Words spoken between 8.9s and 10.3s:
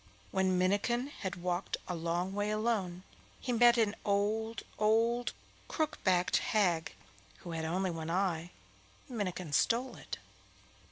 Minnikin stole it.